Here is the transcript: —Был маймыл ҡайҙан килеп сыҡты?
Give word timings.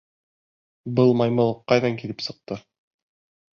—Был 1.01 1.13
маймыл 1.19 1.53
ҡайҙан 1.73 2.01
килеп 2.01 2.25
сыҡты? 2.31 2.61